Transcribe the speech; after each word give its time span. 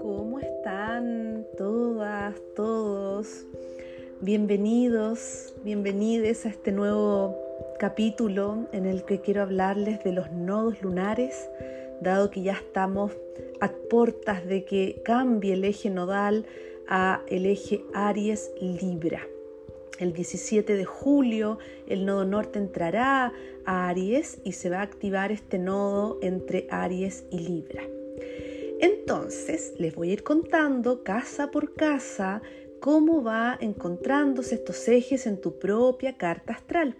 ¿Cómo 0.00 0.40
están 0.40 1.46
todas, 1.56 2.34
todos? 2.56 3.46
Bienvenidos, 4.20 5.54
bienvenidos 5.62 6.46
a 6.46 6.48
este 6.48 6.72
nuevo 6.72 7.36
capítulo 7.78 8.66
en 8.72 8.86
el 8.86 9.04
que 9.04 9.20
quiero 9.20 9.42
hablarles 9.42 10.02
de 10.02 10.12
los 10.12 10.32
nodos 10.32 10.82
lunares, 10.82 11.48
dado 12.00 12.30
que 12.30 12.42
ya 12.42 12.54
estamos 12.54 13.12
a 13.60 13.70
puertas 13.90 14.46
de 14.46 14.64
que 14.64 15.00
cambie 15.04 15.54
el 15.54 15.64
eje 15.64 15.90
nodal 15.90 16.44
a 16.88 17.22
el 17.28 17.46
eje 17.46 17.84
Aries 17.94 18.50
Libra. 18.60 19.20
El 20.00 20.14
17 20.14 20.76
de 20.76 20.84
julio 20.86 21.58
el 21.86 22.06
nodo 22.06 22.24
norte 22.24 22.58
entrará 22.58 23.34
a 23.66 23.88
Aries 23.90 24.38
y 24.44 24.52
se 24.52 24.70
va 24.70 24.78
a 24.78 24.82
activar 24.82 25.30
este 25.30 25.58
nodo 25.58 26.18
entre 26.22 26.66
Aries 26.70 27.24
y 27.30 27.40
Libra. 27.40 27.82
Entonces 28.80 29.74
les 29.76 29.94
voy 29.94 30.08
a 30.08 30.12
ir 30.14 30.22
contando 30.22 31.04
casa 31.04 31.50
por 31.50 31.74
casa 31.74 32.40
cómo 32.80 33.22
va 33.22 33.58
encontrándose 33.60 34.54
estos 34.54 34.88
ejes 34.88 35.26
en 35.26 35.38
tu 35.38 35.58
propia 35.58 36.16
carta 36.16 36.54
astral. 36.54 36.96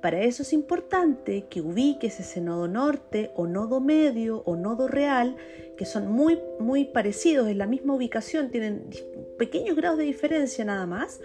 Para 0.00 0.22
eso 0.22 0.42
es 0.42 0.52
importante 0.52 1.46
que 1.48 1.60
ubiques 1.60 2.18
ese 2.18 2.40
nodo 2.40 2.66
norte 2.66 3.30
o 3.36 3.46
nodo 3.46 3.80
medio 3.80 4.42
o 4.46 4.56
nodo 4.56 4.88
real, 4.88 5.36
que 5.76 5.84
son 5.84 6.10
muy, 6.10 6.40
muy 6.58 6.86
parecidos 6.86 7.46
en 7.46 7.58
la 7.58 7.68
misma 7.68 7.94
ubicación, 7.94 8.50
tienen 8.50 8.90
pequeños 9.38 9.76
grados 9.76 9.98
de 9.98 10.04
diferencia 10.04 10.64
nada 10.64 10.86
más, 10.86 11.20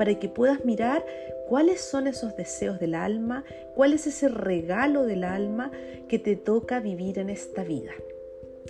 para 0.00 0.18
que 0.18 0.30
puedas 0.30 0.64
mirar 0.64 1.04
cuáles 1.46 1.82
son 1.82 2.06
esos 2.06 2.34
deseos 2.34 2.80
del 2.80 2.94
alma, 2.94 3.44
cuál 3.74 3.92
es 3.92 4.06
ese 4.06 4.28
regalo 4.30 5.04
del 5.04 5.24
alma 5.24 5.70
que 6.08 6.18
te 6.18 6.36
toca 6.36 6.80
vivir 6.80 7.18
en 7.18 7.28
esta 7.28 7.64
vida. 7.64 7.92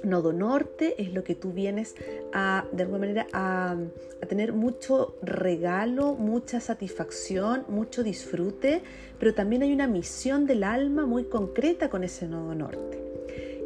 Nodo 0.02 0.32
norte 0.32 1.00
es 1.00 1.14
lo 1.14 1.22
que 1.22 1.36
tú 1.36 1.52
vienes 1.52 1.94
a, 2.32 2.66
de 2.72 2.82
alguna 2.82 2.98
manera, 2.98 3.26
a, 3.32 3.76
a, 4.20 4.26
tener 4.26 4.52
mucho 4.52 5.14
regalo, 5.22 6.14
mucha 6.14 6.58
satisfacción, 6.58 7.64
mucho 7.68 8.02
disfrute, 8.02 8.82
pero 9.20 9.32
también 9.32 9.62
hay 9.62 9.72
una 9.72 9.86
misión 9.86 10.46
del 10.46 10.64
alma 10.64 11.06
muy 11.06 11.26
concreta 11.26 11.90
con 11.90 12.02
ese 12.02 12.26
nodo 12.26 12.56
norte. 12.56 13.09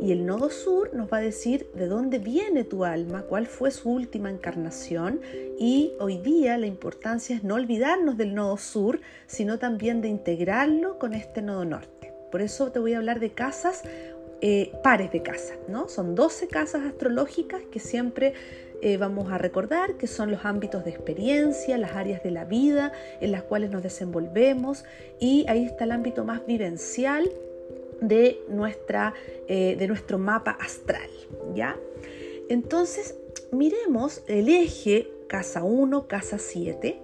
Y 0.00 0.12
el 0.12 0.26
nodo 0.26 0.50
sur 0.50 0.94
nos 0.94 1.12
va 1.12 1.18
a 1.18 1.20
decir 1.20 1.68
de 1.74 1.86
dónde 1.86 2.18
viene 2.18 2.64
tu 2.64 2.84
alma, 2.84 3.22
cuál 3.22 3.46
fue 3.46 3.70
su 3.70 3.90
última 3.90 4.30
encarnación. 4.30 5.20
Y 5.58 5.92
hoy 6.00 6.18
día 6.18 6.58
la 6.58 6.66
importancia 6.66 7.36
es 7.36 7.44
no 7.44 7.54
olvidarnos 7.54 8.16
del 8.16 8.34
nodo 8.34 8.56
sur, 8.56 9.00
sino 9.26 9.58
también 9.58 10.00
de 10.00 10.08
integrarlo 10.08 10.98
con 10.98 11.14
este 11.14 11.42
nodo 11.42 11.64
norte. 11.64 12.12
Por 12.30 12.42
eso 12.42 12.72
te 12.72 12.78
voy 12.78 12.94
a 12.94 12.98
hablar 12.98 13.20
de 13.20 13.30
casas, 13.30 13.82
eh, 14.40 14.72
pares 14.82 15.12
de 15.12 15.22
casas, 15.22 15.58
¿no? 15.68 15.88
Son 15.88 16.14
12 16.14 16.48
casas 16.48 16.84
astrológicas 16.84 17.62
que 17.70 17.78
siempre 17.78 18.34
eh, 18.82 18.96
vamos 18.96 19.30
a 19.30 19.38
recordar 19.38 19.94
que 19.94 20.06
son 20.06 20.30
los 20.30 20.44
ámbitos 20.44 20.84
de 20.84 20.90
experiencia, 20.90 21.78
las 21.78 21.92
áreas 21.92 22.22
de 22.22 22.30
la 22.30 22.44
vida 22.44 22.92
en 23.20 23.32
las 23.32 23.42
cuales 23.42 23.70
nos 23.70 23.82
desenvolvemos 23.82 24.84
y 25.18 25.46
ahí 25.48 25.64
está 25.64 25.84
el 25.84 25.92
ámbito 25.92 26.24
más 26.24 26.44
vivencial 26.44 27.30
de, 28.08 28.42
nuestra, 28.48 29.14
eh, 29.48 29.77
de 29.78 29.88
nuestro 29.88 30.19
mapa 30.19 30.52
astral. 30.52 31.08
¿ya? 31.55 31.77
Entonces, 32.48 33.16
miremos 33.52 34.22
el 34.27 34.48
eje 34.48 35.11
casa 35.28 35.64
1, 35.64 36.06
casa 36.06 36.38
7. 36.38 37.00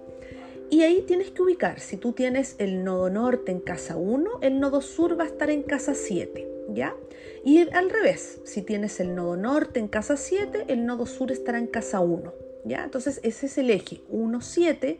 Y 0.69 0.83
ahí 0.83 1.01
tienes 1.01 1.31
que 1.31 1.41
ubicar, 1.41 1.81
si 1.81 1.97
tú 1.97 2.13
tienes 2.13 2.55
el 2.57 2.85
nodo 2.85 3.09
norte 3.09 3.51
en 3.51 3.59
casa 3.59 3.97
1, 3.97 4.39
el 4.41 4.59
nodo 4.61 4.81
sur 4.81 5.19
va 5.19 5.25
a 5.25 5.27
estar 5.27 5.49
en 5.49 5.63
casa 5.63 5.93
7, 5.93 6.47
¿ya? 6.69 6.95
Y 7.43 7.59
al 7.73 7.89
revés, 7.89 8.39
si 8.45 8.61
tienes 8.61 9.01
el 9.01 9.13
nodo 9.13 9.35
norte 9.35 9.81
en 9.81 9.89
casa 9.89 10.15
7, 10.15 10.65
el 10.69 10.85
nodo 10.85 11.05
sur 11.05 11.29
estará 11.29 11.57
en 11.57 11.67
casa 11.67 11.99
1, 11.99 12.33
¿ya? 12.63 12.85
Entonces 12.85 13.19
ese 13.23 13.47
es 13.47 13.57
el 13.57 13.69
eje 13.69 14.01
1, 14.07 14.39
7 14.39 14.99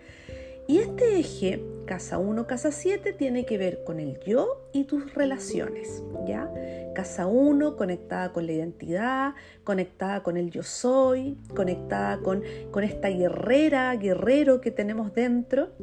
y 0.71 0.77
este 0.77 1.19
eje, 1.19 1.61
casa 1.85 2.17
1, 2.17 2.47
casa 2.47 2.71
7, 2.71 3.11
tiene 3.11 3.45
que 3.45 3.57
ver 3.57 3.83
con 3.83 3.99
el 3.99 4.17
yo 4.21 4.69
y 4.71 4.85
tus 4.85 5.13
relaciones, 5.13 6.01
¿ya? 6.25 6.49
Casa 6.95 7.27
1 7.27 7.75
conectada 7.75 8.31
con 8.31 8.45
la 8.45 8.53
identidad, 8.53 9.33
conectada 9.65 10.23
con 10.23 10.37
el 10.37 10.49
yo 10.49 10.63
soy, 10.63 11.37
conectada 11.53 12.19
con, 12.19 12.43
con 12.71 12.85
esta 12.85 13.09
guerrera, 13.09 13.93
guerrero 13.97 14.61
que 14.61 14.71
tenemos 14.71 15.13
dentro. 15.13 15.73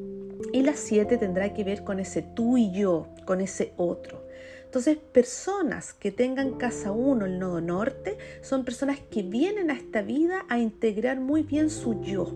Y 0.54 0.62
la 0.62 0.72
7 0.72 1.18
tendrá 1.18 1.52
que 1.52 1.64
ver 1.64 1.84
con 1.84 2.00
ese 2.00 2.22
tú 2.22 2.56
y 2.56 2.72
yo, 2.72 3.08
con 3.26 3.42
ese 3.42 3.74
otro. 3.76 4.26
Entonces, 4.64 4.96
personas 4.96 5.92
que 5.92 6.12
tengan 6.12 6.54
casa 6.54 6.92
1, 6.92 7.26
el 7.26 7.38
nodo 7.38 7.60
norte, 7.60 8.16
son 8.40 8.64
personas 8.64 9.00
que 9.10 9.22
vienen 9.22 9.70
a 9.70 9.74
esta 9.74 10.00
vida 10.00 10.46
a 10.48 10.58
integrar 10.58 11.20
muy 11.20 11.42
bien 11.42 11.68
su 11.68 12.00
yo 12.00 12.32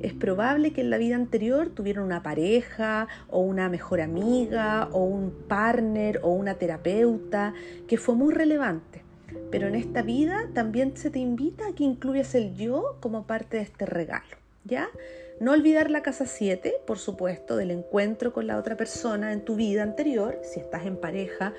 es 0.00 0.12
probable 0.12 0.72
que 0.72 0.80
en 0.80 0.90
la 0.90 0.98
vida 0.98 1.16
anterior 1.16 1.70
tuvieran 1.70 2.04
una 2.04 2.22
pareja 2.22 3.08
o 3.28 3.40
una 3.40 3.68
mejor 3.68 4.00
amiga 4.00 4.88
o 4.92 5.04
un 5.04 5.30
partner 5.48 6.20
o 6.22 6.30
una 6.30 6.54
terapeuta 6.54 7.54
que 7.86 7.98
fue 7.98 8.14
muy 8.14 8.32
relevante. 8.32 9.02
Pero 9.50 9.68
en 9.68 9.74
esta 9.74 10.02
vida 10.02 10.48
también 10.54 10.96
se 10.96 11.10
te 11.10 11.18
invita 11.18 11.68
a 11.68 11.74
que 11.74 11.84
incluyas 11.84 12.34
el 12.34 12.54
yo 12.54 12.96
como 13.00 13.26
parte 13.26 13.58
de 13.58 13.62
este 13.62 13.86
regalo, 13.86 14.36
¿ya? 14.64 14.88
No 15.40 15.52
olvidar 15.52 15.90
la 15.90 16.02
casa 16.02 16.26
7, 16.26 16.74
por 16.86 16.98
supuesto, 16.98 17.56
del 17.56 17.70
encuentro 17.70 18.32
con 18.32 18.46
la 18.46 18.58
otra 18.58 18.76
persona 18.76 19.32
en 19.32 19.44
tu 19.44 19.54
vida 19.54 19.82
anterior, 19.82 20.40
si 20.42 20.60
estás 20.60 20.84
en 20.84 20.96
pareja, 20.96 21.54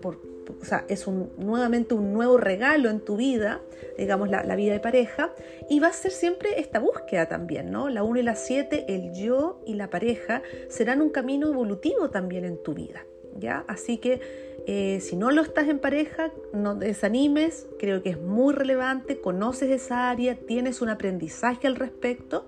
por, 0.00 0.18
o 0.60 0.64
sea, 0.64 0.84
es 0.88 1.06
un, 1.06 1.30
nuevamente 1.38 1.94
un 1.94 2.12
nuevo 2.12 2.36
regalo 2.36 2.90
en 2.90 3.00
tu 3.00 3.16
vida, 3.16 3.60
digamos, 3.96 4.28
la, 4.30 4.56
vida 4.56 4.72
de 4.72 4.80
pareja, 4.80 5.32
y 5.68 5.80
va 5.80 5.88
a 5.88 5.92
ser 5.92 6.10
siempre 6.10 6.60
esta 6.60 6.78
búsqueda 6.78 7.26
también, 7.26 7.70
¿no? 7.70 7.88
La 7.88 8.02
1 8.02 8.20
y 8.20 8.22
la 8.22 8.34
7, 8.34 8.86
el 8.88 9.12
yo 9.12 9.60
y 9.66 9.74
la 9.74 9.90
pareja, 9.90 10.42
serán 10.68 11.00
un 11.00 11.10
camino 11.10 11.48
evolutivo 11.48 12.10
también 12.10 12.44
en 12.44 12.62
tu 12.62 12.74
vida, 12.74 13.04
¿ya? 13.36 13.64
Así 13.68 13.98
que 13.98 14.20
eh, 14.66 15.00
si 15.00 15.16
no 15.16 15.30
lo 15.30 15.42
estás 15.42 15.68
en 15.68 15.78
pareja, 15.78 16.32
no 16.52 16.74
desanimes, 16.74 17.66
creo 17.78 18.02
que 18.02 18.10
es 18.10 18.20
muy 18.20 18.54
relevante, 18.54 19.20
conoces 19.20 19.70
esa 19.70 20.10
área, 20.10 20.34
tienes 20.34 20.82
un 20.82 20.88
aprendizaje 20.90 21.66
al 21.66 21.76
respecto 21.76 22.46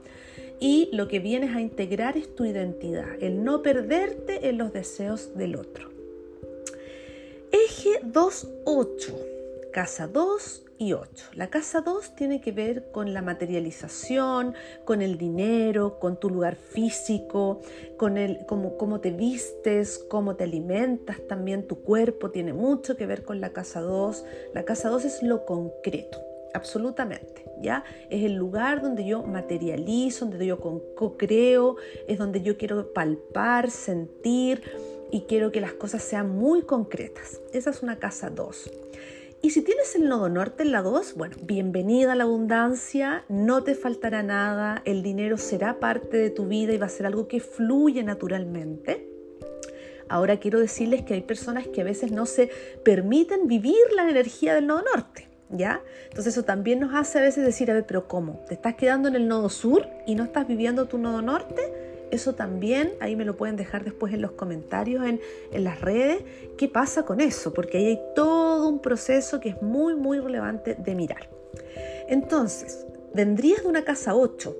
y 0.61 0.91
lo 0.93 1.09
que 1.09 1.19
vienes 1.19 1.57
a 1.57 1.61
integrar 1.61 2.17
es 2.17 2.35
tu 2.35 2.45
identidad, 2.45 3.21
el 3.21 3.43
no 3.43 3.63
perderte 3.63 4.49
en 4.49 4.59
los 4.59 4.73
deseos 4.73 5.37
del 5.37 5.57
otro. 5.57 5.92
Eje 7.53 8.01
2-8, 8.03 9.73
casa 9.75 10.07
2 10.07 10.65
y 10.79 10.95
8. 10.95 11.27
La 11.35 11.51
casa 11.51 11.83
2 11.83 12.17
tiene 12.17 12.41
que 12.41 12.51
ver 12.51 12.91
con 12.93 13.13
la 13.13 13.21
materialización, 13.21 14.55
con 14.87 15.03
el 15.03 15.19
dinero, 15.19 15.99
con 15.99 16.19
tu 16.19 16.31
lugar 16.31 16.57
físico, 16.57 17.61
con 17.99 18.17
el 18.17 18.47
cómo, 18.47 18.79
cómo 18.79 19.01
te 19.01 19.11
vistes, 19.11 19.99
cómo 20.09 20.35
te 20.35 20.45
alimentas, 20.45 21.19
también 21.29 21.69
tu 21.69 21.83
cuerpo 21.83 22.31
tiene 22.31 22.55
mucho 22.55 22.97
que 22.97 23.05
ver 23.07 23.23
con 23.23 23.43
la 23.43 23.53
casa 23.53 23.83
2. 23.83 24.25
La 24.55 24.65
casa 24.65 24.89
2 24.89 25.05
es 25.05 25.23
lo 25.23 25.45
concreto 25.45 26.19
absolutamente, 26.55 27.45
¿ya? 27.61 27.85
Es 28.11 28.25
el 28.25 28.35
lugar 28.35 28.83
donde 28.83 29.05
yo 29.05 29.23
materializo, 29.23 30.27
donde 30.27 30.47
yo 30.47 30.61
co-creo, 30.61 31.77
es 32.07 32.19
donde 32.19 32.43
yo 32.43 32.57
quiero 32.57 32.93
palpar, 32.93 33.71
sentir, 33.71 34.63
y 35.13 35.27
quiero 35.29 35.53
que 35.53 35.61
las 35.61 35.75
cosas 35.75 36.03
sean 36.03 36.31
muy 36.31 36.63
concretas. 36.63 37.41
Esa 37.53 37.71
es 37.71 37.83
una 37.83 37.99
casa 37.99 38.31
2. 38.31 38.71
Y 39.43 39.51
si 39.51 39.61
tienes 39.61 39.95
el 39.95 40.09
nodo 40.09 40.29
norte 40.29 40.63
en 40.63 40.73
la 40.73 40.83
2, 40.83 41.15
bueno, 41.17 41.37
bienvenida 41.43 42.13
a 42.13 42.15
la 42.15 42.25
abundancia, 42.25 43.25
no 43.29 43.63
te 43.63 43.75
faltará 43.75 44.23
nada, 44.23 44.83
el 44.85 45.03
dinero 45.03 45.37
será 45.37 45.79
parte 45.81 46.17
de 46.17 46.31
tu 46.31 46.47
vida 46.47 46.73
y 46.73 46.79
va 46.79 46.87
a 46.87 46.89
ser 46.89 47.07
algo 47.07 47.29
que 47.29 47.41
fluye 47.41 48.03
naturalmente. 48.03 49.07
Ahora 50.09 50.39
quiero 50.41 50.61
decirles 50.61 51.03
que 51.03 51.15
hay 51.15 51.23
personas 51.23 51.69
que 51.69 51.83
a 51.83 51.85
veces 51.85 52.11
no 52.11 52.25
se 52.25 52.51
permiten 52.83 53.49
vivir 53.49 53.77
la 53.95 54.09
energía 54.09 54.55
del 54.55 54.67
nodo 54.67 54.83
norte. 54.95 55.29
¿Ya? 55.51 55.83
Entonces 56.05 56.33
eso 56.33 56.45
también 56.45 56.81
nos 56.81 56.95
hace 56.95 57.19
a 57.19 57.23
veces 57.23 57.45
decir, 57.45 57.71
a 57.71 57.75
ver, 57.75 57.85
pero 57.87 58.09
¿cómo? 58.09 58.43
¿Te 58.49 58.55
estás 58.55 58.75
quedando 58.75 59.09
en 59.09 59.17
el 59.17 59.29
nodo 59.29 59.51
sur 59.51 59.87
y 60.07 60.15
no 60.15 60.25
estás 60.25 60.49
viviendo 60.49 60.87
tu 60.87 60.97
nodo 60.97 61.21
norte? 61.21 61.92
Eso 62.13 62.35
también, 62.35 62.93
ahí 63.01 63.17
me 63.17 63.25
lo 63.25 63.39
pueden 63.39 63.57
dejar 63.57 63.85
después 63.85 64.13
en 64.13 64.21
los 64.21 64.33
comentarios 64.33 65.07
en, 65.07 65.19
en 65.51 65.65
las 65.65 65.81
redes, 65.81 66.23
qué 66.59 66.69
pasa 66.69 67.05
con 67.05 67.23
eso, 67.23 67.55
porque 67.55 67.79
ahí 67.79 67.87
hay 67.87 68.01
todo 68.15 68.69
un 68.69 68.81
proceso 68.81 69.41
que 69.41 69.49
es 69.49 69.63
muy, 69.63 69.97
muy 69.97 70.21
relevante 70.21 70.75
de 70.75 70.95
mirar. 70.95 71.31
Entonces, 72.09 72.87
vendrías 73.15 73.63
de 73.63 73.69
una 73.69 73.85
casa 73.85 74.15
8, 74.15 74.57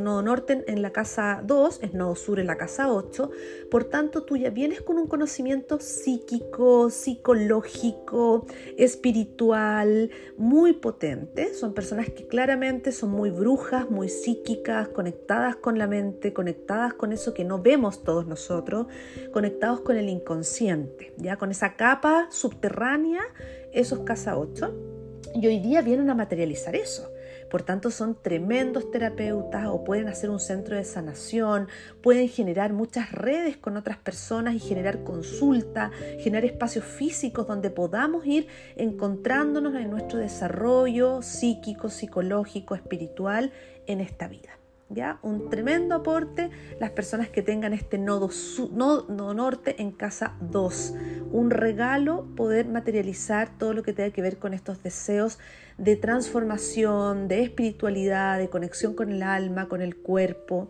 nodo 0.00 0.22
norte 0.22 0.64
en 0.66 0.82
la 0.82 0.90
casa 0.90 1.42
2, 1.44 1.80
es 1.82 1.94
nodo 1.94 2.14
sur 2.14 2.38
en 2.38 2.46
la 2.46 2.56
casa 2.56 2.92
8, 2.92 3.30
por 3.70 3.84
tanto 3.84 4.24
tú 4.24 4.36
ya 4.36 4.50
vienes 4.50 4.82
con 4.82 4.98
un 4.98 5.06
conocimiento 5.06 5.80
psíquico, 5.80 6.90
psicológico, 6.90 8.46
espiritual, 8.76 10.10
muy 10.36 10.74
potente. 10.74 11.54
Son 11.54 11.74
personas 11.74 12.10
que 12.10 12.26
claramente 12.26 12.92
son 12.92 13.10
muy 13.10 13.30
brujas, 13.30 13.90
muy 13.90 14.08
psíquicas, 14.08 14.88
conectadas 14.88 15.56
con 15.56 15.78
la 15.78 15.86
mente, 15.86 16.32
conectadas 16.32 16.94
con 16.94 17.12
eso 17.12 17.34
que 17.34 17.44
no 17.44 17.60
vemos 17.60 18.02
todos 18.02 18.26
nosotros, 18.26 18.86
conectados 19.32 19.80
con 19.80 19.96
el 19.96 20.08
inconsciente, 20.08 21.14
ya 21.16 21.36
con 21.36 21.50
esa 21.50 21.76
capa 21.76 22.28
subterránea, 22.30 23.22
esos 23.72 24.00
casa 24.00 24.38
8. 24.38 24.74
Y 25.34 25.46
hoy 25.46 25.60
día 25.60 25.82
vienen 25.82 26.10
a 26.10 26.14
materializar 26.14 26.74
eso. 26.74 27.10
Por 27.50 27.62
tanto, 27.62 27.90
son 27.90 28.14
tremendos 28.20 28.90
terapeutas 28.90 29.66
o 29.66 29.84
pueden 29.84 30.08
hacer 30.08 30.30
un 30.30 30.40
centro 30.40 30.76
de 30.76 30.84
sanación, 30.84 31.68
pueden 32.02 32.28
generar 32.28 32.72
muchas 32.72 33.12
redes 33.12 33.56
con 33.56 33.76
otras 33.76 33.98
personas 33.98 34.54
y 34.54 34.58
generar 34.58 35.02
consulta, 35.04 35.90
generar 36.20 36.44
espacios 36.44 36.84
físicos 36.84 37.46
donde 37.46 37.70
podamos 37.70 38.26
ir 38.26 38.48
encontrándonos 38.76 39.74
en 39.74 39.90
nuestro 39.90 40.18
desarrollo 40.18 41.22
psíquico, 41.22 41.88
psicológico, 41.88 42.74
espiritual 42.74 43.52
en 43.86 44.00
esta 44.00 44.28
vida. 44.28 44.58
¿Ya? 44.90 45.18
Un 45.22 45.50
tremendo 45.50 45.96
aporte 45.96 46.48
las 46.80 46.90
personas 46.90 47.28
que 47.28 47.42
tengan 47.42 47.74
este 47.74 47.98
nodo, 47.98 48.30
nodo, 48.72 49.34
norte 49.34 49.82
en 49.82 49.92
casa 49.92 50.34
2. 50.40 50.94
Un 51.30 51.50
regalo 51.50 52.26
poder 52.36 52.68
materializar 52.68 53.50
todo 53.58 53.74
lo 53.74 53.82
que 53.82 53.92
tenga 53.92 54.10
que 54.10 54.22
ver 54.22 54.38
con 54.38 54.54
estos 54.54 54.82
deseos 54.82 55.38
de 55.76 55.96
transformación, 55.96 57.28
de 57.28 57.42
espiritualidad, 57.42 58.38
de 58.38 58.48
conexión 58.48 58.94
con 58.94 59.12
el 59.12 59.22
alma, 59.22 59.68
con 59.68 59.82
el 59.82 59.94
cuerpo. 59.94 60.68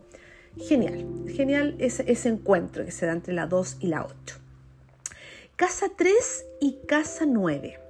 Genial, 0.57 1.05
genial 1.33 1.75
ese, 1.79 2.11
ese 2.11 2.27
encuentro 2.27 2.83
que 2.83 2.91
se 2.91 3.05
da 3.05 3.13
entre 3.13 3.33
la 3.33 3.47
2 3.47 3.77
y 3.79 3.87
la 3.87 4.03
8. 4.03 4.35
Casa 5.55 5.87
3 5.95 6.45
y 6.59 6.79
casa 6.87 7.25
9. 7.25 7.88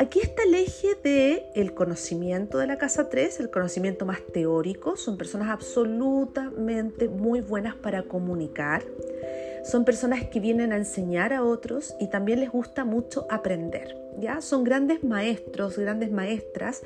Aquí 0.00 0.18
está 0.18 0.44
el 0.44 0.54
eje 0.54 0.94
de 1.04 1.50
el 1.54 1.74
conocimiento 1.74 2.56
de 2.56 2.66
la 2.66 2.78
casa 2.78 3.10
3, 3.10 3.38
el 3.40 3.50
conocimiento 3.50 4.06
más 4.06 4.20
teórico. 4.32 4.96
Son 4.96 5.18
personas 5.18 5.50
absolutamente 5.50 7.10
muy 7.10 7.42
buenas 7.42 7.74
para 7.74 8.04
comunicar. 8.04 8.82
Son 9.62 9.84
personas 9.84 10.24
que 10.24 10.40
vienen 10.40 10.72
a 10.72 10.78
enseñar 10.78 11.34
a 11.34 11.44
otros 11.44 11.94
y 12.00 12.08
también 12.08 12.40
les 12.40 12.50
gusta 12.50 12.86
mucho 12.86 13.26
aprender. 13.28 13.94
¿Ya? 14.18 14.40
Son 14.40 14.64
grandes 14.64 15.04
maestros, 15.04 15.78
grandes 15.78 16.10
maestras 16.10 16.82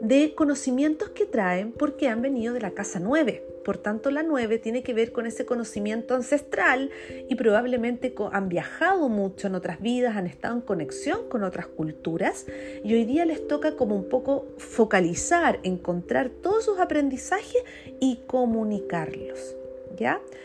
de 0.00 0.34
conocimientos 0.34 1.10
que 1.10 1.24
traen 1.24 1.72
porque 1.72 2.08
han 2.08 2.22
venido 2.22 2.52
de 2.54 2.60
la 2.60 2.72
casa 2.72 3.00
9. 3.00 3.42
Por 3.64 3.78
tanto, 3.78 4.12
la 4.12 4.22
9 4.22 4.58
tiene 4.58 4.84
que 4.84 4.94
ver 4.94 5.10
con 5.10 5.26
ese 5.26 5.44
conocimiento 5.44 6.14
ancestral 6.14 6.90
y 7.28 7.34
probablemente 7.34 8.14
han 8.30 8.48
viajado 8.48 9.08
mucho 9.08 9.48
en 9.48 9.56
otras 9.56 9.80
vidas, 9.80 10.16
han 10.16 10.28
estado 10.28 10.54
en 10.54 10.60
conexión 10.60 11.28
con 11.28 11.42
otras 11.42 11.66
culturas 11.66 12.46
y 12.84 12.94
hoy 12.94 13.04
día 13.04 13.24
les 13.24 13.48
toca 13.48 13.74
como 13.74 13.96
un 13.96 14.08
poco 14.08 14.46
focalizar, 14.58 15.58
encontrar 15.64 16.28
todos 16.28 16.64
sus 16.64 16.78
aprendizajes 16.78 17.64
y 17.98 18.20
comunicarlos. 18.28 19.56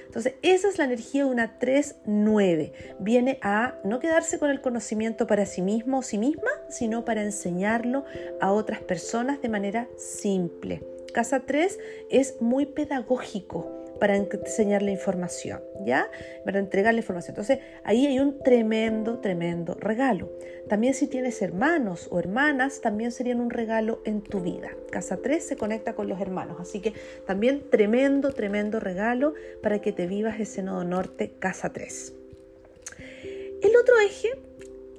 Entonces, 0.06 0.33
esa 0.42 0.69
es 0.69 0.77
la 0.77 0.86
energía 0.86 1.25
de 1.25 1.31
una 1.31 1.59
3-9. 1.59 2.71
Viene 3.00 3.39
a 3.42 3.75
no 3.83 4.00
quedarse 4.00 4.39
con 4.39 4.50
el 4.50 4.62
conocimiento 4.62 5.27
para 5.27 5.45
sí 5.45 5.62
mismo 5.62 6.00
o 6.00 6.01
sí 6.01 6.18
misma, 6.18 6.50
sino 6.69 7.06
para 7.06 7.24
enseñarlo 7.24 8.06
a 8.39 8.51
otras 8.51 8.81
personas 8.81 9.42
de 9.42 9.50
manera 9.50 9.88
simple. 9.98 10.81
Casa 11.13 11.42
3 11.42 11.80
es 12.09 12.42
muy 12.42 12.65
pedagógico 12.65 13.69
para 14.00 14.15
enseñar 14.15 14.81
la 14.81 14.92
información, 14.92 15.62
¿ya? 15.85 16.09
Para 16.45 16.59
entregar 16.59 16.93
la 16.93 16.99
información. 16.99 17.33
Entonces, 17.33 17.59
ahí 17.83 18.05
hay 18.05 18.19
un 18.19 18.39
tremendo, 18.39 19.19
tremendo 19.19 19.75
regalo. 19.75 20.31
También 20.67 20.93
si 20.93 21.07
tienes 21.07 21.41
hermanos 21.41 22.07
o 22.11 22.19
hermanas, 22.19 22.81
también 22.81 23.11
serían 23.11 23.39
un 23.39 23.49
regalo 23.49 24.01
en 24.05 24.21
tu 24.21 24.41
vida. 24.41 24.69
Casa 24.91 25.17
3 25.17 25.43
se 25.43 25.55
conecta 25.57 25.93
con 25.93 26.07
los 26.07 26.19
hermanos, 26.21 26.57
así 26.59 26.79
que 26.79 26.93
también 27.25 27.69
tremendo, 27.69 28.31
tremendo 28.31 28.79
regalo 28.79 29.33
para 29.61 29.79
que 29.79 29.91
te 29.91 30.07
vivas 30.07 30.39
ese 30.39 30.63
nodo 30.63 30.83
norte, 30.83 31.33
casa 31.39 31.71
3. 31.71 32.13
El 33.61 33.75
otro 33.75 33.93
eje 33.99 34.29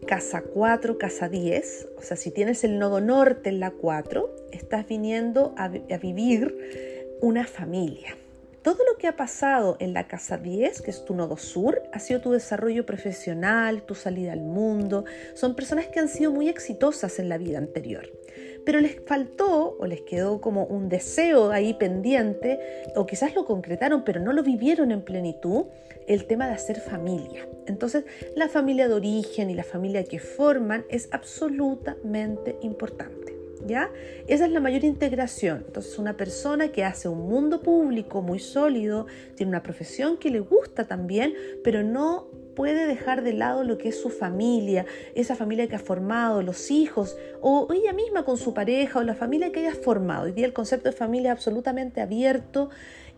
casa 0.07 0.43
4, 0.43 0.99
casa 0.99 1.29
10, 1.29 1.89
o 1.97 2.03
sea, 2.03 2.17
si 2.17 2.31
tienes 2.31 2.65
el 2.65 2.79
nodo 2.79 3.01
norte 3.01 3.49
en 3.49 3.61
la 3.61 3.71
4, 3.71 4.29
estás 4.53 4.87
viniendo 4.87 5.55
a, 5.57 5.69
vivir 5.69 7.17
una 7.21 7.47
familia. 7.47 8.17
Todo 8.63 8.79
lo 8.91 8.97
que 8.97 9.09
ha 9.09 9.17
pasado 9.17 9.77
en 9.81 9.93
la 9.93 10.07
casa 10.07 10.39
10, 10.39 10.83
que 10.83 10.91
es 10.91 11.05
tu 11.05 11.15
nodo 11.15 11.37
sur, 11.37 11.83
ha 11.93 11.99
sido 11.99 12.21
tu 12.21 12.31
desarrollo 12.31 12.87
profesional, 12.87 13.83
tu 13.83 13.95
salida 13.95 14.33
al 14.33 14.41
mundo. 14.41 15.05
Son 15.35 15.57
personas 15.57 15.89
que 15.89 15.99
han 15.99 16.09
sido 16.09 16.31
muy 16.31 16.49
exitosas 16.49 17.19
en 17.19 17.29
la 17.29 17.39
vida 17.39 17.59
anterior 17.59 18.09
pero 18.65 18.81
les 18.81 19.01
faltó 19.07 19.77
o 19.79 19.87
les 19.87 20.03
quedó 20.03 20.41
como 20.41 20.65
un 20.65 20.89
deseo 20.89 21.51
ahí 21.51 21.75
pendiente, 21.75 22.61
o 22.95 23.07
quizás 23.07 23.35
lo 23.35 23.45
concretaron, 23.45 24.05
pero 24.05 24.21
no 24.21 24.33
lo 24.33 24.43
vivieron 24.43 24.93
en 24.93 25.03
plenitud, 25.03 25.67
el 26.07 26.27
tema 26.27 26.47
de 26.47 26.55
hacer 26.55 26.81
familia. 26.81 27.47
Entonces, 27.67 28.05
la 28.37 28.49
familia 28.49 28.89
de 28.89 28.95
origen 28.95 29.51
y 29.51 29.55
la 29.55 29.65
familia 29.65 30.05
que 30.05 30.19
forman 30.19 30.85
es 30.89 31.09
absolutamente 31.13 32.57
importante. 32.63 33.32
¿Ya? 33.67 33.91
Esa 34.27 34.47
es 34.47 34.51
la 34.51 34.61
mayor 34.61 34.85
integración. 34.85 35.65
Entonces, 35.67 35.99
una 35.99 36.17
persona 36.17 36.69
que 36.73 36.85
hace 36.85 37.09
un 37.09 37.29
mundo 37.29 37.63
público 37.63 38.23
muy 38.23 38.39
sólido, 38.39 39.07
tiene 39.37 39.51
una 39.51 39.63
profesión 39.63 40.17
que 40.17 40.31
le 40.31 40.41
gusta 40.41 40.87
también, 40.89 41.35
pero 41.63 41.83
no 41.83 42.27
puede 42.55 42.87
dejar 42.87 43.23
de 43.23 43.33
lado 43.33 43.65
lo 43.65 43.79
que 43.79 43.89
es 43.89 44.01
su 44.01 44.11
familia, 44.11 44.87
esa 45.15 45.37
familia 45.37 45.67
que 45.69 45.77
ha 45.77 45.81
formado, 45.81 46.43
los 46.43 46.71
hijos, 46.71 47.17
o 47.41 47.69
ella 47.73 47.93
misma 47.93 48.25
con 48.25 48.37
su 48.37 48.55
pareja, 48.55 48.99
o 48.99 49.03
la 49.03 49.15
familia 49.15 49.53
que 49.53 49.61
haya 49.61 49.75
formado. 49.75 50.25
Hoy 50.25 50.33
día 50.33 50.47
el 50.47 50.53
concepto 50.53 50.91
de 50.91 50.97
familia 50.97 51.33
es 51.33 51.39
absolutamente 51.39 52.01
abierto 52.01 52.71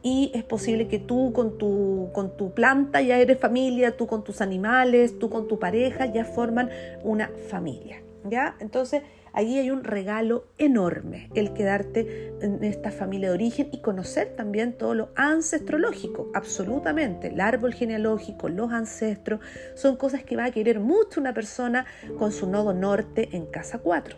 y 0.02 0.30
es 0.34 0.44
posible 0.44 0.86
que 0.86 0.98
tú 0.98 1.32
con 1.32 1.56
tu, 1.58 2.10
con 2.12 2.36
tu 2.36 2.52
planta 2.52 3.00
ya 3.00 3.18
eres 3.18 3.38
familia, 3.38 3.96
tú 3.96 4.06
con 4.06 4.22
tus 4.22 4.40
animales, 4.40 5.18
tú 5.18 5.30
con 5.30 5.48
tu 5.48 5.58
pareja 5.58 6.06
ya 6.06 6.24
forman 6.24 6.70
una 7.02 7.30
familia. 7.48 8.02
¿Ya? 8.26 8.56
Entonces, 8.60 9.02
Allí 9.34 9.58
hay 9.58 9.72
un 9.72 9.82
regalo 9.82 10.44
enorme, 10.58 11.28
el 11.34 11.52
quedarte 11.54 12.32
en 12.40 12.62
esta 12.62 12.92
familia 12.92 13.30
de 13.30 13.34
origen 13.34 13.68
y 13.72 13.80
conocer 13.80 14.36
también 14.36 14.74
todo 14.74 14.94
lo 14.94 15.08
ancestrológico, 15.16 16.30
absolutamente. 16.34 17.28
El 17.28 17.40
árbol 17.40 17.74
genealógico, 17.74 18.48
los 18.48 18.70
ancestros, 18.70 19.40
son 19.74 19.96
cosas 19.96 20.22
que 20.22 20.36
va 20.36 20.44
a 20.44 20.50
querer 20.52 20.78
mucho 20.78 21.20
una 21.20 21.34
persona 21.34 21.84
con 22.16 22.30
su 22.30 22.48
nodo 22.48 22.74
norte 22.74 23.28
en 23.32 23.46
casa 23.46 23.78
4. 23.78 24.16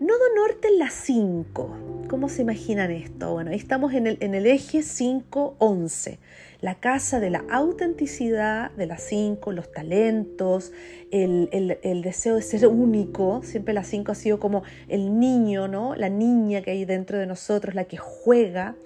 Nodo 0.00 0.34
norte 0.36 0.68
en 0.68 0.78
la 0.78 0.90
5. 0.90 2.06
¿Cómo 2.08 2.28
se 2.28 2.42
imaginan 2.42 2.92
esto? 2.92 3.32
Bueno, 3.32 3.50
ahí 3.50 3.56
estamos 3.56 3.92
en 3.94 4.06
el, 4.06 4.18
en 4.20 4.34
el 4.34 4.46
eje 4.46 4.80
5-11 4.80 6.18
la 6.60 6.80
casa 6.80 7.20
de 7.20 7.30
la 7.30 7.44
autenticidad 7.50 8.70
de 8.72 8.86
las 8.86 9.02
cinco, 9.02 9.52
los 9.52 9.70
talentos, 9.70 10.72
el, 11.10 11.48
el, 11.82 12.02
deseo 12.02 12.36
de 12.36 12.42
ser 12.42 12.66
único. 12.66 13.42
Siempre 13.42 13.74
las 13.74 13.86
cinco 13.86 14.12
ha 14.12 14.14
sido 14.14 14.38
como 14.38 14.62
el 14.88 15.18
niño, 15.18 15.68
¿no? 15.68 15.94
La 15.94 16.08
niña 16.08 16.62
que 16.62 16.72
hay 16.72 16.84
dentro 16.84 17.18
de 17.18 17.26
nosotros, 17.26 17.74
la 17.74 17.84
que 17.84 17.96
juega. 17.96 18.76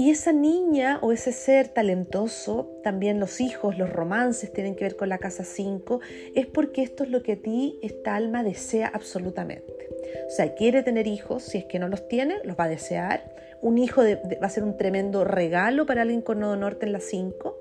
Y 0.00 0.10
esa 0.10 0.32
niña 0.32 1.00
o 1.02 1.10
ese 1.10 1.32
ser 1.32 1.68
talentoso, 1.68 2.70
también 2.84 3.18
los 3.18 3.40
hijos, 3.40 3.76
los 3.76 3.92
romances 3.92 4.52
tienen 4.52 4.76
que 4.76 4.84
ver 4.84 4.94
con 4.94 5.08
la 5.08 5.18
casa 5.18 5.42
5, 5.42 6.00
es 6.36 6.46
porque 6.46 6.84
esto 6.84 7.02
es 7.02 7.10
lo 7.10 7.24
que 7.24 7.32
a 7.32 7.36
ti, 7.36 7.80
esta 7.82 8.14
alma, 8.14 8.44
desea 8.44 8.86
absolutamente. 8.86 9.88
O 10.28 10.30
sea, 10.30 10.54
quiere 10.54 10.84
tener 10.84 11.08
hijos, 11.08 11.42
si 11.42 11.58
es 11.58 11.64
que 11.64 11.80
no 11.80 11.88
los 11.88 12.06
tiene, 12.06 12.36
los 12.44 12.56
va 12.56 12.64
a 12.64 12.68
desear 12.68 13.34
un 13.60 13.78
hijo 13.78 14.02
va 14.02 14.46
a 14.46 14.50
ser 14.50 14.64
un 14.64 14.76
tremendo 14.76 15.24
regalo 15.24 15.86
para 15.86 16.02
alguien 16.02 16.22
con 16.22 16.40
nodo 16.40 16.56
norte 16.56 16.86
en 16.86 16.92
la 16.92 17.00
5. 17.00 17.58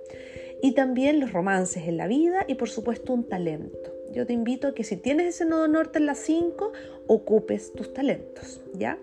Y 0.62 0.74
también 0.74 1.20
los 1.20 1.34
romances 1.34 1.88
en 1.88 1.98
la 1.98 2.08
vida 2.08 2.46
y 2.48 2.56
por 2.56 2.70
supuesto 2.70 3.14
un 3.14 3.28
talento. 3.28 3.94
Yo 4.12 4.26
te 4.26 4.34
invito 4.34 4.70
a 4.70 4.74
que 4.74 4.84
si 4.84 4.98
tienes 4.98 5.28
ese 5.36 5.46
nodo 5.46 5.68
norte 5.68 6.00
en 6.00 6.06
la 6.06 6.16
5, 6.16 6.72
ocupes 7.08 7.74
tus 7.74 7.94
talentos, 7.94 8.62
¿ya? 8.74 8.98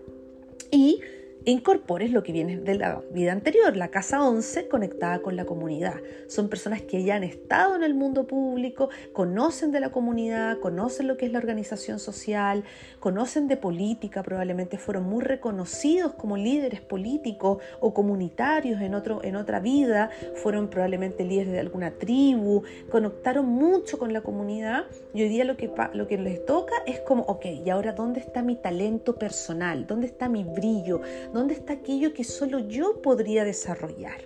Y 0.70 1.00
e 1.44 1.50
incorpores 1.50 2.10
lo 2.10 2.22
que 2.22 2.32
viene 2.32 2.56
de 2.56 2.74
la 2.74 3.02
vida 3.10 3.32
anterior, 3.32 3.76
la 3.76 3.88
casa 3.88 4.26
11 4.26 4.68
conectada 4.68 5.20
con 5.20 5.36
la 5.36 5.44
comunidad. 5.44 5.94
Son 6.26 6.48
personas 6.48 6.82
que 6.82 7.04
ya 7.04 7.16
han 7.16 7.24
estado 7.24 7.76
en 7.76 7.82
el 7.82 7.94
mundo 7.94 8.26
público, 8.26 8.88
conocen 9.12 9.70
de 9.70 9.80
la 9.80 9.90
comunidad, 9.90 10.58
conocen 10.60 11.08
lo 11.08 11.16
que 11.16 11.26
es 11.26 11.32
la 11.32 11.38
organización 11.38 11.98
social, 11.98 12.64
conocen 12.98 13.48
de 13.48 13.56
política, 13.56 14.22
probablemente 14.22 14.78
fueron 14.78 15.04
muy 15.04 15.22
reconocidos 15.22 16.14
como 16.14 16.36
líderes 16.36 16.80
políticos 16.80 17.62
o 17.80 17.92
comunitarios 17.92 18.80
en, 18.80 18.94
otro, 18.94 19.22
en 19.22 19.36
otra 19.36 19.60
vida, 19.60 20.10
fueron 20.36 20.68
probablemente 20.68 21.24
líderes 21.24 21.52
de 21.52 21.60
alguna 21.60 21.92
tribu, 21.92 22.62
conectaron 22.90 23.46
mucho 23.46 23.98
con 23.98 24.12
la 24.12 24.22
comunidad 24.22 24.84
y 25.12 25.22
hoy 25.22 25.28
día 25.28 25.44
lo 25.44 25.56
que, 25.56 25.70
lo 25.92 26.06
que 26.06 26.18
les 26.18 26.44
toca 26.46 26.74
es 26.86 27.00
como, 27.00 27.22
ok, 27.24 27.46
¿y 27.64 27.70
ahora 27.70 27.92
dónde 27.92 28.20
está 28.20 28.42
mi 28.42 28.56
talento 28.56 29.16
personal? 29.16 29.86
¿Dónde 29.86 30.06
está 30.06 30.28
mi 30.28 30.44
brillo? 30.44 31.00
¿Dónde 31.34 31.54
está 31.54 31.72
aquello 31.72 32.14
que 32.14 32.22
solo 32.22 32.60
yo 32.60 33.02
podría 33.02 33.44
desarrollar? 33.44 34.18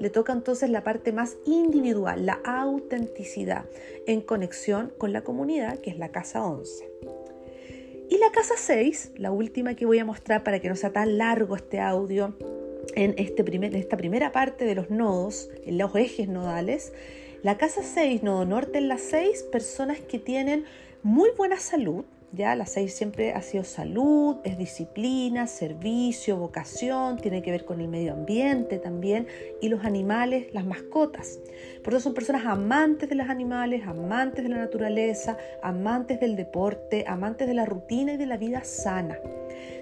Le 0.00 0.10
toca 0.10 0.32
entonces 0.32 0.68
la 0.68 0.82
parte 0.82 1.12
más 1.12 1.36
individual, 1.44 2.26
la 2.26 2.40
autenticidad, 2.44 3.66
en 4.08 4.20
conexión 4.20 4.92
con 4.98 5.12
la 5.12 5.22
comunidad, 5.22 5.78
que 5.78 5.90
es 5.90 5.96
la 5.96 6.10
casa 6.10 6.44
11. 6.44 6.90
Y 8.10 8.18
la 8.18 8.32
casa 8.32 8.54
6, 8.56 9.12
la 9.14 9.30
última 9.30 9.76
que 9.76 9.86
voy 9.86 10.00
a 10.00 10.04
mostrar 10.04 10.42
para 10.42 10.58
que 10.58 10.68
no 10.68 10.74
sea 10.74 10.92
tan 10.92 11.18
largo 11.18 11.54
este 11.54 11.78
audio, 11.78 12.36
en, 12.96 13.14
este 13.16 13.44
primer, 13.44 13.76
esta 13.76 13.96
primera 13.96 14.32
parte 14.32 14.64
de 14.64 14.74
los 14.74 14.90
nodos, 14.90 15.48
en 15.64 15.78
los 15.78 15.94
ejes 15.94 16.28
nodales, 16.28 16.92
la 17.44 17.58
casa 17.58 17.84
6, 17.84 18.24
nodo 18.24 18.44
norte 18.44 18.78
en 18.78 18.88
la 18.88 18.98
6, 18.98 19.44
personas 19.52 20.00
que 20.00 20.18
tienen 20.18 20.64
muy 21.04 21.30
buena 21.36 21.60
salud, 21.60 22.04
ya 22.36 22.54
la 22.54 22.66
6 22.66 22.94
siempre 22.94 23.32
ha 23.32 23.40
sido 23.40 23.64
salud, 23.64 24.36
es 24.44 24.58
disciplina, 24.58 25.46
servicio, 25.46 26.36
vocación, 26.36 27.16
tiene 27.16 27.42
que 27.42 27.50
ver 27.50 27.64
con 27.64 27.80
el 27.80 27.88
medio 27.88 28.12
ambiente 28.12 28.78
también 28.78 29.26
y 29.60 29.68
los 29.70 29.84
animales, 29.84 30.52
las 30.52 30.66
mascotas. 30.66 31.38
Por 31.82 31.94
eso 31.94 32.02
son 32.02 32.14
personas 32.14 32.44
amantes 32.44 33.08
de 33.08 33.14
los 33.14 33.28
animales, 33.30 33.86
amantes 33.86 34.44
de 34.44 34.50
la 34.50 34.58
naturaleza, 34.58 35.38
amantes 35.62 36.20
del 36.20 36.36
deporte, 36.36 37.04
amantes 37.08 37.48
de 37.48 37.54
la 37.54 37.64
rutina 37.64 38.12
y 38.12 38.16
de 38.18 38.26
la 38.26 38.36
vida 38.36 38.62
sana. 38.64 39.18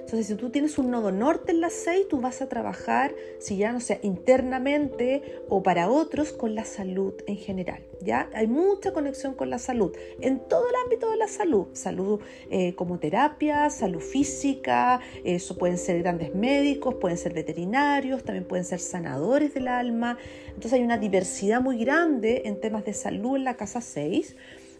Entonces, 0.04 0.26
si 0.26 0.34
tú 0.34 0.50
tienes 0.50 0.76
un 0.76 0.90
nodo 0.90 1.12
norte 1.12 1.50
en 1.50 1.62
la 1.62 1.70
6, 1.70 2.08
tú 2.08 2.20
vas 2.20 2.42
a 2.42 2.48
trabajar, 2.48 3.14
si 3.38 3.56
ya 3.56 3.72
no 3.72 3.80
sea 3.80 3.98
internamente 4.02 5.22
o 5.48 5.62
para 5.62 5.88
otros, 5.88 6.32
con 6.32 6.54
la 6.54 6.66
salud 6.66 7.14
en 7.26 7.36
general. 7.38 7.82
¿ya? 8.02 8.28
Hay 8.34 8.46
mucha 8.46 8.92
conexión 8.92 9.34
con 9.34 9.48
la 9.48 9.58
salud, 9.58 9.96
en 10.20 10.40
todo 10.40 10.68
el 10.68 10.74
ámbito 10.84 11.10
de 11.10 11.16
la 11.16 11.26
salud. 11.26 11.68
Salud 11.72 12.20
eh, 12.50 12.74
como 12.74 12.98
terapia, 12.98 13.70
salud 13.70 14.00
física, 14.00 15.00
eso 15.24 15.56
pueden 15.56 15.78
ser 15.78 16.00
grandes 16.00 16.34
médicos, 16.34 16.96
pueden 17.00 17.16
ser 17.16 17.32
veterinarios, 17.32 18.24
también 18.24 18.44
pueden 18.44 18.66
ser 18.66 18.80
sanadores 18.80 19.54
del 19.54 19.68
alma. 19.68 20.18
Entonces 20.48 20.74
hay 20.74 20.82
una 20.82 20.98
diversidad 20.98 21.62
muy 21.62 21.78
grande 21.78 22.42
en 22.44 22.60
temas 22.60 22.84
de 22.84 22.92
salud 22.92 23.36
en 23.36 23.44
la 23.44 23.56
casa 23.56 23.80
6. 23.80 24.36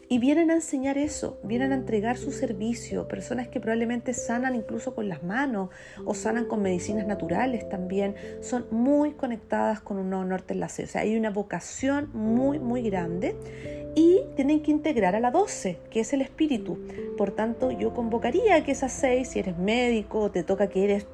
Y 0.08 0.18
vienen 0.18 0.50
a 0.50 0.54
enseñar 0.54 0.98
eso, 0.98 1.38
vienen 1.42 1.72
a 1.72 1.76
entregar 1.76 2.16
su 2.16 2.30
servicio, 2.30 3.08
personas 3.08 3.48
que 3.48 3.60
probablemente 3.60 4.12
sanan 4.12 4.54
incluso 4.54 4.94
con 4.94 5.08
las 5.08 5.22
manos 5.22 5.70
o 6.04 6.14
sanan 6.14 6.46
con 6.46 6.62
medicinas 6.62 7.06
naturales 7.06 7.68
también, 7.68 8.14
son 8.40 8.66
muy 8.70 9.12
conectadas 9.12 9.80
con 9.80 9.98
un 9.98 10.10
nuevo 10.10 10.24
norte 10.24 10.54
enlace. 10.54 10.84
O 10.84 10.86
sea, 10.86 11.02
hay 11.02 11.16
una 11.16 11.30
vocación 11.30 12.10
muy, 12.12 12.58
muy 12.58 12.82
grande 12.82 13.36
y 13.94 14.20
tienen 14.36 14.62
que 14.62 14.70
integrar 14.70 15.14
a 15.14 15.20
la 15.20 15.30
12, 15.30 15.78
que 15.90 16.00
es 16.00 16.12
el 16.12 16.20
espíritu. 16.20 16.78
Por 17.16 17.30
tanto, 17.30 17.70
yo 17.70 17.94
convocaría 17.94 18.62
que 18.64 18.72
esas 18.72 18.92
seis, 18.92 19.28
si 19.28 19.38
eres 19.38 19.56
médico, 19.58 20.30
te 20.30 20.42
toca 20.42 20.68
que 20.68 20.84
eres 20.84 21.06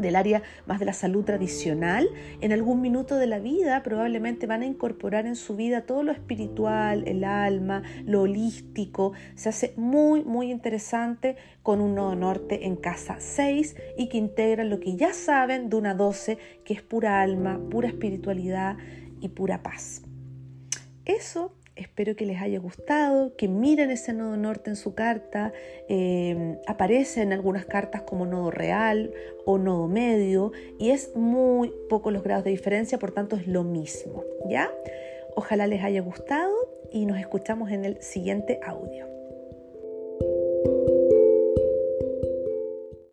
del 0.00 0.16
área 0.16 0.42
más 0.66 0.78
de 0.78 0.86
la 0.86 0.92
salud 0.92 1.24
tradicional, 1.24 2.08
en 2.40 2.52
algún 2.52 2.80
minuto 2.80 3.16
de 3.16 3.26
la 3.26 3.38
vida 3.38 3.82
probablemente 3.82 4.46
van 4.46 4.62
a 4.62 4.66
incorporar 4.66 5.26
en 5.26 5.36
su 5.36 5.56
vida 5.56 5.82
todo 5.82 6.02
lo 6.02 6.12
espiritual, 6.12 7.04
el 7.06 7.24
alma, 7.24 7.82
lo 8.04 8.22
holístico. 8.22 9.12
Se 9.34 9.48
hace 9.48 9.74
muy, 9.76 10.24
muy 10.24 10.50
interesante 10.50 11.36
con 11.62 11.80
un 11.80 11.94
nodo 11.94 12.14
norte 12.14 12.66
en 12.66 12.76
casa 12.76 13.16
6 13.18 13.76
y 13.96 14.08
que 14.08 14.18
integra 14.18 14.64
lo 14.64 14.80
que 14.80 14.96
ya 14.96 15.12
saben 15.12 15.70
de 15.70 15.76
una 15.76 15.94
12, 15.94 16.38
que 16.64 16.74
es 16.74 16.82
pura 16.82 17.20
alma, 17.20 17.60
pura 17.70 17.88
espiritualidad 17.88 18.76
y 19.20 19.28
pura 19.28 19.62
paz. 19.62 20.02
Eso 21.04 21.54
Espero 21.80 22.14
que 22.14 22.26
les 22.26 22.42
haya 22.42 22.58
gustado, 22.58 23.34
que 23.36 23.48
miren 23.48 23.90
ese 23.90 24.12
nodo 24.12 24.36
norte 24.36 24.68
en 24.68 24.76
su 24.76 24.94
carta. 24.94 25.52
Eh, 25.88 26.58
aparece 26.66 27.22
en 27.22 27.32
algunas 27.32 27.64
cartas 27.64 28.02
como 28.02 28.26
nodo 28.26 28.50
real 28.50 29.14
o 29.46 29.56
nodo 29.56 29.88
medio 29.88 30.52
y 30.78 30.90
es 30.90 31.16
muy 31.16 31.72
poco 31.88 32.10
los 32.10 32.22
grados 32.22 32.44
de 32.44 32.50
diferencia, 32.50 32.98
por 32.98 33.12
tanto 33.12 33.36
es 33.36 33.46
lo 33.46 33.64
mismo. 33.64 34.24
¿Ya? 34.46 34.70
Ojalá 35.34 35.66
les 35.66 35.82
haya 35.82 36.02
gustado 36.02 36.52
y 36.92 37.06
nos 37.06 37.18
escuchamos 37.18 37.70
en 37.70 37.86
el 37.86 38.02
siguiente 38.02 38.60
audio. 38.62 39.19